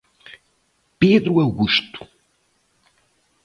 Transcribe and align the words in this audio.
Pedro 0.97 1.39
Augusto 1.39 2.09